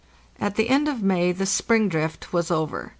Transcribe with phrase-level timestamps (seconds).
[0.39, 2.89] At the end of May the "spring drift" was over.